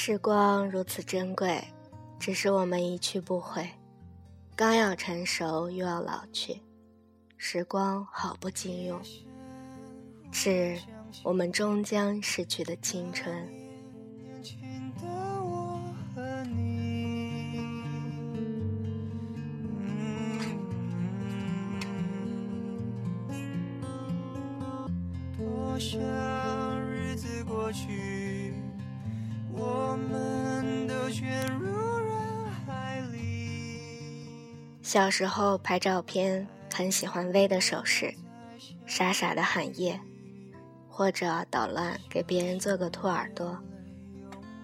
[0.00, 1.60] 时光如此珍贵，
[2.20, 3.68] 只是我们一去不回。
[4.54, 6.62] 刚要成熟，又要老去，
[7.36, 9.00] 时光好不经用，
[10.30, 10.78] 是
[11.24, 13.44] 我们终将逝去的青春。
[25.36, 26.00] 多想
[26.88, 28.27] 日子过去，
[34.82, 38.14] 小时候拍照片，很喜欢 V 的手势，
[38.86, 40.00] 傻傻的喊耶，
[40.88, 43.58] 或者捣乱给别人做个兔耳朵。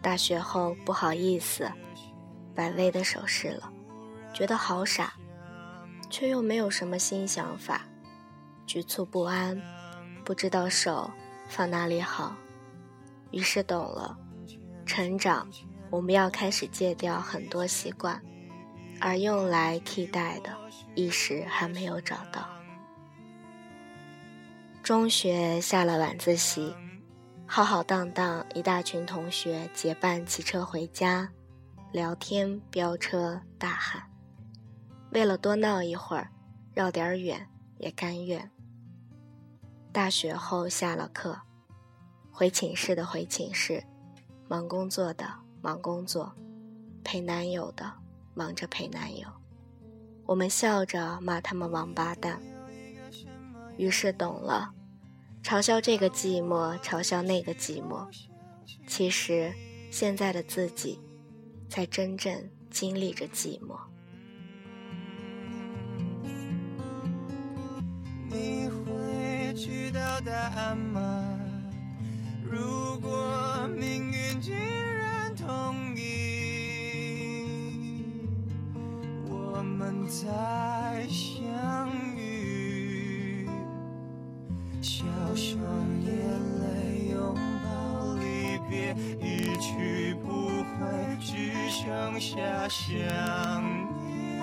[0.00, 1.70] 大学后不好意思
[2.54, 3.70] 摆 V 的手势了，
[4.32, 5.14] 觉得好傻，
[6.08, 7.82] 却又没有什么新想法，
[8.66, 9.60] 局促不安。
[10.24, 11.10] 不知道手
[11.48, 12.34] 放哪里好，
[13.30, 14.18] 于是懂了。
[14.86, 15.48] 成长，
[15.90, 18.20] 我们要开始戒掉很多习惯，
[19.00, 20.50] 而用来替代的，
[20.94, 22.48] 一时还没有找到。
[24.82, 26.74] 中学下了晚自习，
[27.46, 31.28] 浩浩荡荡一大群同学结伴骑车回家，
[31.92, 34.02] 聊天、飙车、大喊。
[35.12, 36.30] 为了多闹一会儿，
[36.74, 38.50] 绕点远也甘愿。
[39.92, 41.40] 大学后下了课，
[42.30, 43.82] 回寝室的回寝室，
[44.46, 45.26] 忙工作的
[45.66, 46.32] 忙工作，
[47.02, 47.92] 陪男友的
[48.34, 49.26] 忙着陪男友。
[50.24, 52.40] 我们笑着骂他们王八蛋。
[53.76, 54.72] 于是懂了，
[55.42, 58.06] 嘲笑这个寂寞，嘲笑那个寂寞。
[58.86, 59.52] 其实
[59.90, 61.00] 现在的自己，
[61.68, 63.76] 才真正经历着寂寞。
[70.24, 71.38] 答案吗？
[72.42, 74.95] 如果命运竟然
[75.46, 77.44] 同意，
[79.28, 83.48] 我们再相遇，
[84.82, 85.04] 笑
[85.36, 85.56] 声
[86.02, 86.10] 眼
[86.60, 92.84] 泪拥抱离别，一去不回，只剩下想
[93.94, 94.42] 念。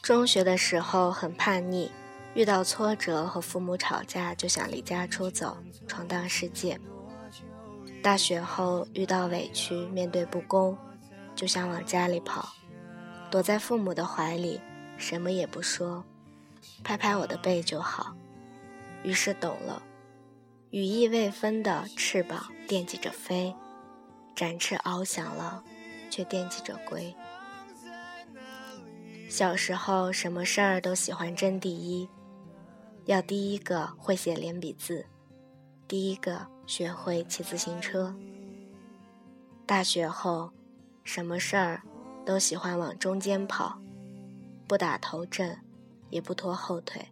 [0.00, 1.90] 中学的时候很叛逆。
[2.34, 6.80] 遇到挫折和父母吵架，就想离家出走，闯荡世界。
[8.04, 10.76] 大学后遇到委屈，面对不公，
[11.34, 12.50] 就想往家里跑，
[13.30, 14.60] 躲在父母的怀里，
[14.98, 16.04] 什么也不说，
[16.84, 18.14] 拍拍我的背就好。
[19.04, 19.82] 于是懂了，
[20.68, 23.54] 羽翼未分的翅膀惦记着飞，
[24.36, 25.64] 展翅翱翔了，
[26.10, 27.14] 却惦记着归。
[29.30, 32.06] 小时候什么事儿都喜欢争第一。
[33.06, 35.06] 要第一个会写连笔字，
[35.88, 38.14] 第一个学会骑自行车。
[39.66, 40.50] 大学后，
[41.04, 41.82] 什么事儿
[42.24, 43.78] 都喜欢往中间跑，
[44.66, 45.58] 不打头阵，
[46.10, 47.08] 也不拖后腿，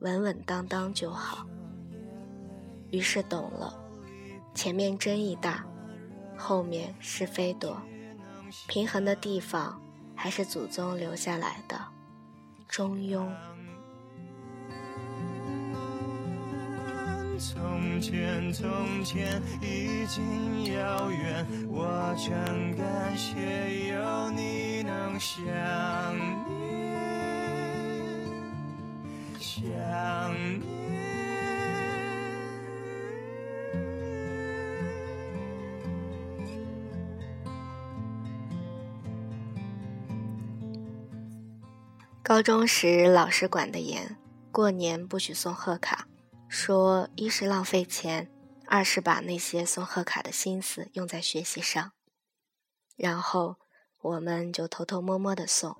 [0.00, 1.46] 稳稳当当就好。
[2.90, 3.78] 于是懂了，
[4.54, 5.64] 前面争议大，
[6.36, 7.80] 后面是非多，
[8.66, 9.80] 平衡的地方
[10.16, 11.80] 还是祖宗留下来的
[12.68, 13.28] 中庸。
[17.40, 25.42] 从前，从前已经遥远，我真感谢有你能想
[26.46, 27.00] 念，
[29.38, 29.58] 想
[30.60, 30.60] 念。
[42.22, 44.14] 高中时，老师管得严，
[44.52, 46.06] 过年不许送贺卡。
[46.52, 48.28] 说一是浪费钱，
[48.66, 51.92] 二是把那些送贺卡的心思用在学习上。
[52.96, 53.54] 然后
[54.00, 55.76] 我们就偷偷摸摸的送，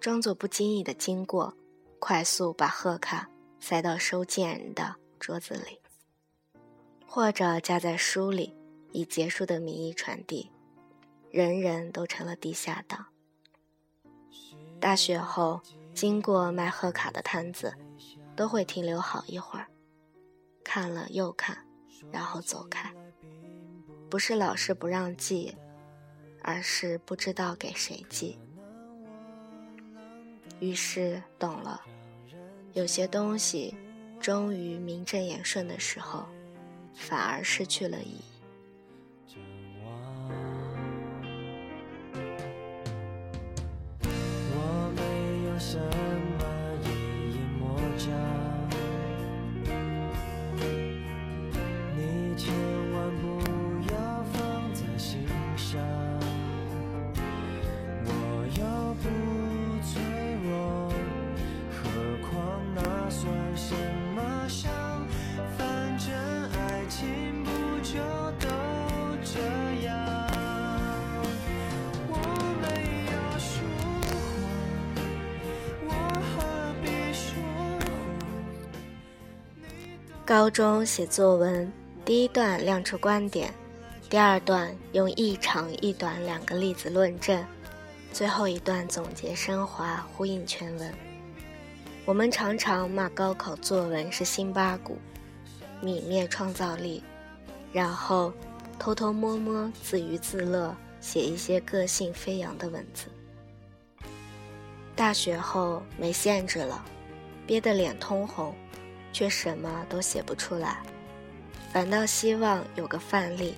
[0.00, 1.56] 装作不经意的经过，
[2.00, 3.30] 快速把贺卡
[3.60, 5.78] 塞到收件人的桌子里，
[7.06, 8.56] 或者夹在书里，
[8.90, 10.50] 以结束的名义传递，
[11.30, 13.06] 人人都成了地下党。
[14.80, 15.60] 大学后，
[15.94, 17.72] 经过卖贺卡的摊子。
[18.38, 19.66] 都会停留好一会儿，
[20.62, 21.58] 看了又看，
[22.12, 22.88] 然后走开。
[24.08, 25.52] 不是老师不让寄，
[26.40, 28.38] 而是不知道给谁寄。
[30.60, 31.82] 于是懂了，
[32.74, 33.74] 有些东西
[34.20, 36.24] 终于名正言顺的时候，
[36.94, 38.37] 反而失去了意义。
[80.28, 81.72] 高中写作文，
[82.04, 83.50] 第一段亮出观点，
[84.10, 87.42] 第二段用一长一短两个例子论证，
[88.12, 90.92] 最后一段总结升华，呼应全文。
[92.04, 94.98] 我们常常骂高考作文是辛巴谷，
[95.82, 97.02] 泯灭创造力，
[97.72, 98.30] 然后
[98.78, 103.06] 偷偷摸摸自娱自乐，写一些个性飞扬的文字。
[104.94, 106.84] 大学后没限制了，
[107.46, 108.54] 憋得脸通红，
[109.18, 110.78] 却什么都写不出来，
[111.72, 113.56] 反倒希望有个范例。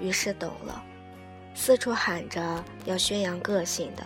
[0.00, 0.82] 于是懂了，
[1.54, 4.04] 四处喊着要宣扬个性的，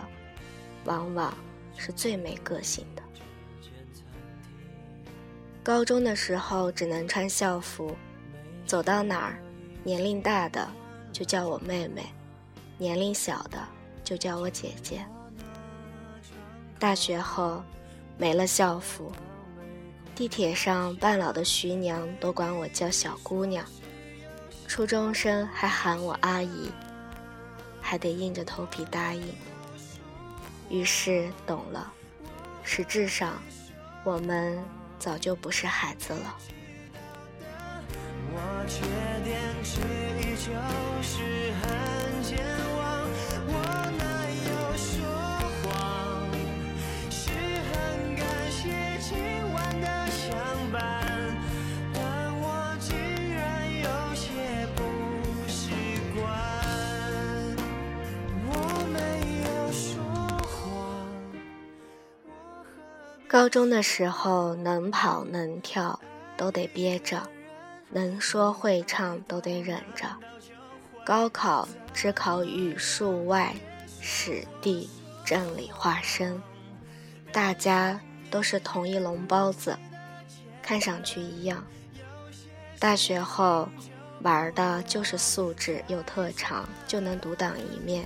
[0.85, 1.35] 往往
[1.75, 3.01] 是最没个性的。
[5.63, 7.97] 高中的时候只能穿校服，
[8.63, 9.39] 走到哪儿，
[9.83, 10.69] 年龄大的
[11.11, 12.05] 就叫我妹妹，
[12.77, 13.57] 年龄小的
[14.03, 15.03] 就叫我姐姐。
[16.77, 17.63] 大学后，
[18.19, 19.11] 没了校服，
[20.15, 23.65] 地铁上半老的徐娘都管我叫小姑娘，
[24.67, 26.71] 初中生还喊我阿姨，
[27.81, 29.23] 还得硬着头皮答应。
[30.69, 31.91] 于是懂了，
[32.63, 33.41] 实质上，
[34.03, 34.63] 我们
[34.99, 36.37] 早就不是孩子了。
[38.35, 38.81] 我缺
[39.23, 39.81] 点之
[40.19, 40.51] 一就
[41.01, 42.37] 是很健
[63.33, 65.99] 高中的时候，能跑能跳
[66.37, 67.19] 都得憋着，
[67.89, 70.05] 能说会唱都得忍着。
[71.03, 73.55] 高考只考语数外
[73.99, 74.87] 史地
[75.25, 76.39] 政理化生，
[77.31, 77.99] 大家
[78.29, 79.75] 都是同一笼包子，
[80.61, 81.65] 看上去一样。
[82.77, 83.67] 大学后
[84.21, 88.05] 玩的就是素质，有特长就能独当一面。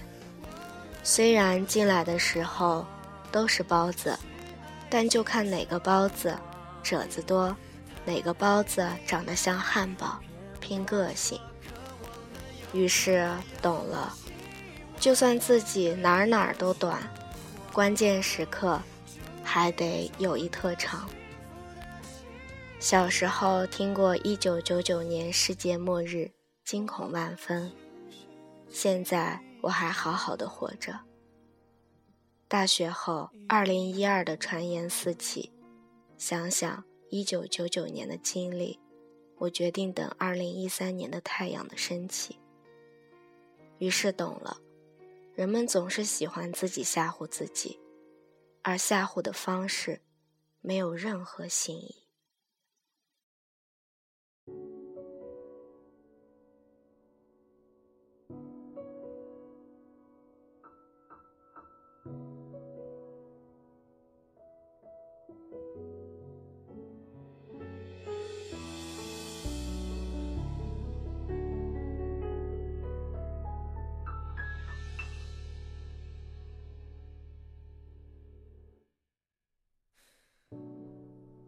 [1.03, 2.85] 虽然进来的时候
[3.29, 4.17] 都是包子，
[4.89, 6.37] 但就看哪个包子
[6.81, 7.55] 褶子多，
[8.05, 10.19] 哪个包子长得像汉堡，
[10.59, 11.39] 拼个性。
[12.73, 13.29] 于是
[13.61, 14.13] 懂了，
[14.99, 17.01] 就算自己哪儿哪儿都短，
[17.73, 18.81] 关键时刻
[19.43, 21.09] 还得有一特长。
[22.79, 26.31] 小时候听过一九九九年世界末日，
[26.63, 27.71] 惊恐万分。
[28.69, 30.93] 现在我还好好的活着。
[32.49, 35.51] 大学后，二零一二的传言四起，
[36.17, 38.79] 想想一九九九年的经历，
[39.37, 42.39] 我决定等二零一三年的太阳的升起。
[43.79, 44.61] 于是懂了，
[45.35, 47.77] 人们总是喜欢自己吓唬自己，
[48.61, 50.01] 而吓唬的方式
[50.61, 52.06] 没有任何新意。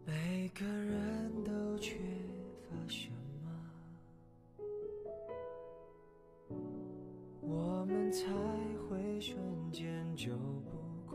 [0.06, 1.94] 每个人都缺
[2.68, 3.08] 乏什
[3.44, 3.48] 么，
[7.40, 8.26] 我们才
[8.88, 9.38] 会瞬
[9.70, 10.32] 间就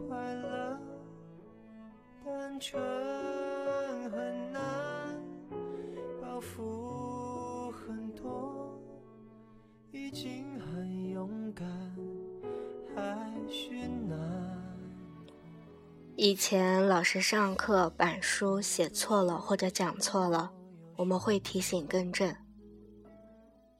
[0.07, 0.79] 快乐。
[2.23, 2.81] 单纯
[4.09, 4.61] 很难，
[6.21, 8.79] 包袱很多，
[9.91, 11.67] 已经很勇敢，
[12.95, 14.17] 还是难。
[16.15, 20.51] 以前老师上课板书写错了或者讲错了，
[20.95, 22.33] 我们会提醒更正。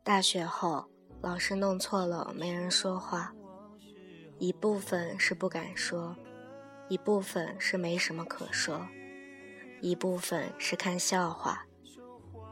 [0.04, 0.86] 大学后，
[1.22, 3.34] 老师弄错了没人说话，
[4.40, 6.16] 一部分是不敢说，
[6.90, 8.88] 一部分是没什么可说，
[9.82, 11.66] 一部分是看笑话，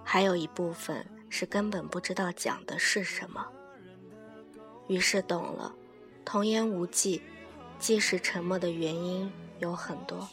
[0.03, 3.47] 还有一部分是根本不知道讲的是什么。
[4.87, 5.73] 于是懂了，
[6.25, 7.21] 童言无忌，
[7.79, 9.31] 即使沉默的原因。
[9.59, 10.27] 有很多。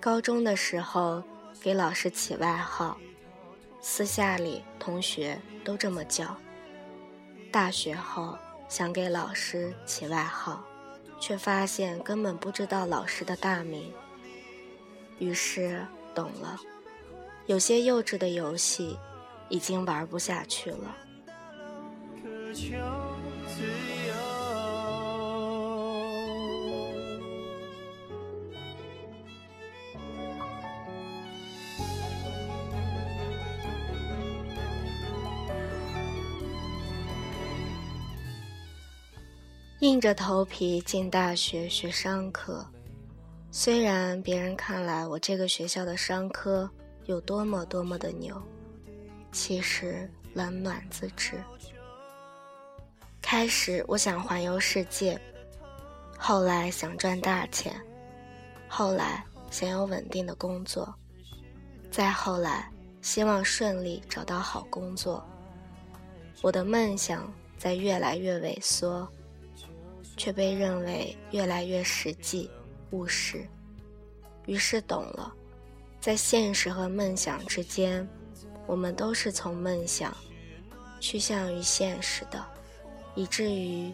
[0.00, 1.22] 高中的时候
[1.60, 2.98] 给老师起外号，
[3.80, 6.36] 私下里同学都这么叫。
[7.52, 8.36] 大学后
[8.68, 10.64] 想给老师起外号，
[11.20, 13.92] 却发现根本不知道老师的大名。
[15.18, 16.58] 于是懂了，
[17.46, 18.98] 有些幼稚的游戏
[19.48, 20.96] 已经玩不下去了。
[39.86, 42.66] 硬着头皮进大学学商科。
[43.52, 46.68] 虽然别人看来我这个学校的商科
[47.04, 48.36] 有多么多么的牛，
[49.30, 51.40] 其实冷暖自知。
[53.22, 55.16] 开始我想环游世界，
[56.18, 57.72] 后来想赚大钱，
[58.66, 60.92] 后来想有稳定的工作，
[61.92, 62.68] 再后来
[63.02, 65.24] 希望顺利找到好工作。
[66.42, 69.08] 我的梦想在越来越萎缩，
[70.16, 72.50] 却被认为越来越实际。
[72.92, 73.44] 务实，
[74.46, 75.32] 于是懂了，
[76.00, 78.08] 在现实和梦想之间，
[78.64, 80.16] 我们都是从梦想
[81.00, 82.46] 趋向于现实的，
[83.16, 83.92] 以至于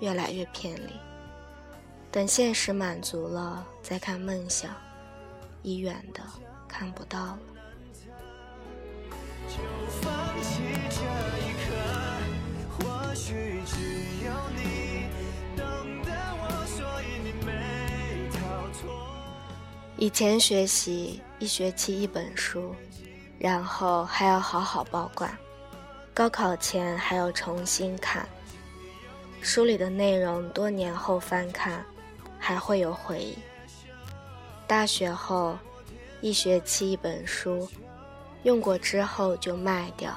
[0.00, 0.90] 越来越偏离。
[2.10, 4.74] 等现实满足了，再看梦想，
[5.62, 6.20] 已远的
[6.68, 7.38] 看不到了。
[9.46, 9.58] 就
[10.00, 11.00] 放弃这
[11.38, 11.70] 一刻，
[12.76, 13.93] 或许只
[20.04, 22.76] 以前学习一学期一本书，
[23.38, 25.34] 然后还要好好保管，
[26.12, 28.28] 高考前还要重新看。
[29.40, 31.82] 书里的内容多年后翻看，
[32.38, 33.38] 还会有回忆。
[34.66, 35.56] 大学后，
[36.20, 37.66] 一学期一本书，
[38.42, 40.14] 用过之后就卖掉。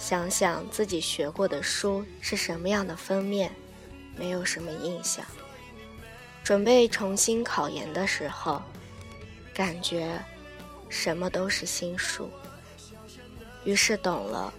[0.00, 3.52] 想想自己学过的书是什么样的封面，
[4.16, 5.24] 没有什么印象。
[6.42, 8.60] 准备重新考研的时候。
[9.56, 10.22] 感觉
[10.90, 12.30] 什么都是新书，
[13.64, 14.52] 于是懂了。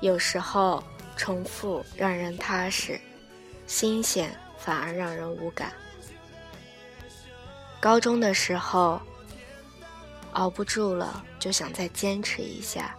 [0.00, 0.82] 有时候
[1.16, 3.00] 重复让人踏实，
[3.68, 5.72] 新鲜反而让人无感。
[7.80, 9.00] 高中的时候
[10.32, 12.96] 熬不住了，就想再坚持一下，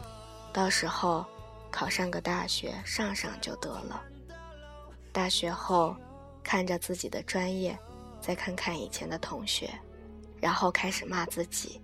[0.54, 1.26] 到时候
[1.70, 4.02] 考上个大学上上就得了。
[5.12, 5.94] 大学后
[6.42, 7.78] 看着自己的专业，
[8.22, 9.70] 再看看以前的同学。
[10.44, 11.80] 然后开始骂自己，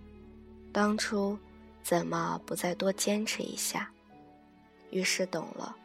[0.74, 1.40] 当初
[1.82, 3.90] 怎么不再多坚持一下？
[4.92, 5.78] 于是懂了，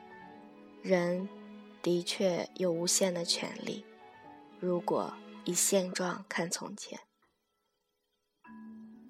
[0.82, 1.28] 人
[1.80, 3.84] 的确有无限的权利。
[4.58, 5.14] 如果
[5.44, 6.98] 以现状看从前，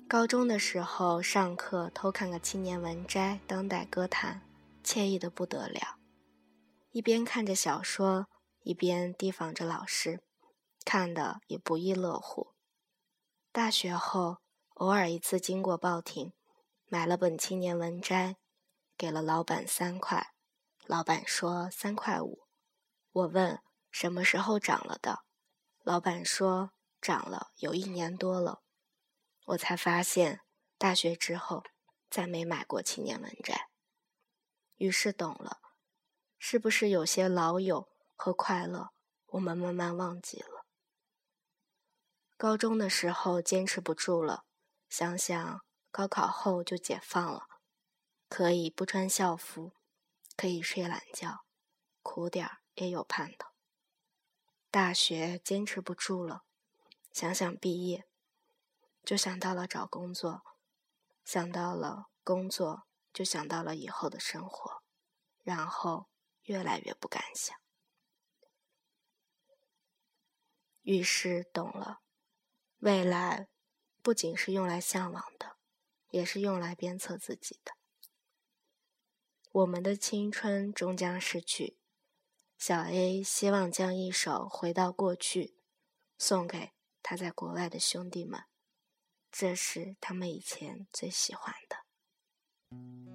[0.07, 4.43] 高中的时候上课偷看个青年文摘、当代歌坛，
[4.85, 5.97] 惬意的不得了。
[6.91, 8.27] 一边看着小说，
[8.63, 10.21] 一边提防着老师，
[10.85, 12.54] 看的也不亦乐乎。
[13.55, 14.39] 大学后，
[14.75, 16.33] 偶尔一次经过报亭，
[16.87, 18.31] 买了本《青年文摘》，
[18.99, 20.35] 给了老板三块。
[20.87, 22.49] 老板说三块五。
[23.13, 23.61] 我问
[23.93, 25.21] 什么时候涨了的，
[25.85, 28.63] 老板说涨了有一年多了。
[29.45, 30.41] 我才发现，
[30.77, 31.63] 大学之后
[32.11, 33.55] 再没买过《青年文摘》。
[34.79, 35.61] 于是懂了，
[36.41, 38.91] 是不是有些老友和快乐，
[39.27, 40.54] 我们慢慢忘记了。
[42.45, 44.45] 高中的时候坚持不住了，
[44.91, 47.47] 想想高考后就解放了，
[48.29, 49.73] 可以不穿校服，
[50.37, 51.47] 可以睡懒觉，
[52.03, 53.49] 苦点儿也有盼头。
[54.71, 56.45] 大学坚持不住了，
[57.11, 58.07] 想想毕业，
[59.03, 60.43] 就想到了找工作，
[61.25, 64.83] 想到了工作，就想到了以后的生活，
[65.43, 66.11] 然后
[66.43, 67.57] 越来越不敢想，
[70.83, 72.03] 于是懂了。
[72.85, 73.49] 未来
[74.03, 75.57] 不仅是用来向往的，
[76.11, 77.73] 也是用来鞭策自己的。
[79.53, 81.79] 我们的青春终将逝去，
[82.59, 85.45] 小 A 希望将一首《回到过去》
[86.19, 86.73] 送给
[87.03, 88.45] 他在国外的兄弟们，
[89.33, 93.14] 这是他们以前最喜欢的。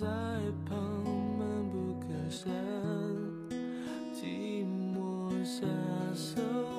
[0.00, 0.06] 在
[0.66, 1.04] 旁
[1.38, 2.50] 闷不吭声
[4.14, 4.64] 寂
[4.94, 5.66] 寞下
[6.14, 6.69] 手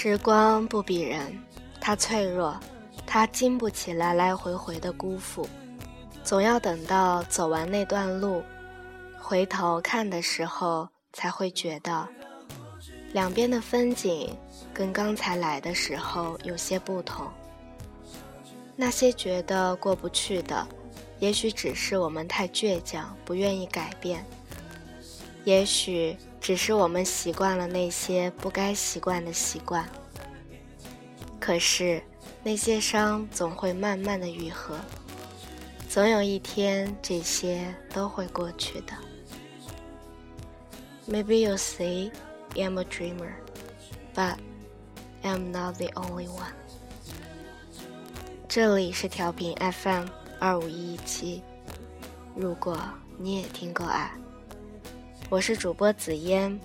[0.00, 1.36] 时光不比人，
[1.80, 2.56] 它脆弱，
[3.04, 5.48] 它经不起来来回回的辜负。
[6.22, 8.40] 总要等到走完那段路，
[9.18, 12.06] 回头看的时候，才会觉得
[13.12, 14.32] 两边的风景
[14.72, 17.26] 跟刚才来的时候有些不同。
[18.76, 20.64] 那些觉得过不去的，
[21.18, 24.20] 也许只是我们太倔强，不愿意改变；
[25.42, 29.88] 也许只是我们习惯了那些不该习惯的习惯。
[31.40, 32.02] 可是，
[32.42, 34.78] 那些伤总会慢慢的愈合。
[35.88, 38.92] 总有一天，这些都会过去的。
[41.08, 42.10] Maybe you say
[42.54, 43.32] I'm a dreamer,
[44.14, 44.36] but
[45.22, 46.52] I'm not the only one。
[48.46, 50.06] 这里是调频 FM
[50.38, 51.42] 二五一一七。
[52.36, 52.78] 如果
[53.16, 54.12] 你也听过爱，
[55.30, 56.58] 我是主播紫嫣，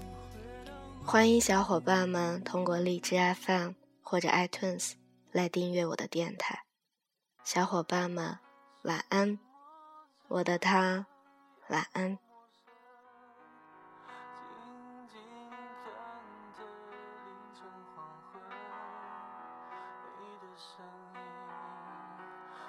[1.03, 4.93] 欢迎小伙伴们通过荔枝 FM 或者 iTunes
[5.33, 6.63] 来订阅我的电台。
[7.43, 8.39] 小伙伴们。
[8.83, 9.39] 晚安，
[10.27, 11.05] 我的他，
[11.69, 12.17] 晚安。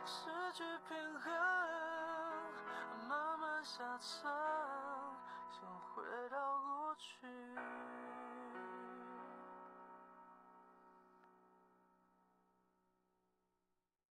[0.04, 1.32] 失去平衡，
[3.08, 4.63] 慢慢下沉。